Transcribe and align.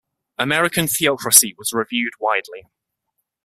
"American 0.39 0.87
Theocracy" 0.87 1.53
was 1.59 1.73
reviewed 1.73 2.13
widely. 2.19 2.65